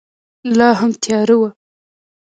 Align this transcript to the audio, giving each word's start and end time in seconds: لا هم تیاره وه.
لا 0.57 0.69
هم 0.79 0.91
تیاره 1.03 1.35
وه. 1.39 1.49